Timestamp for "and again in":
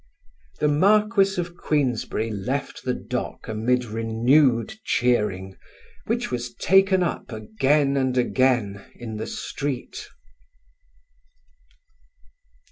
7.95-9.17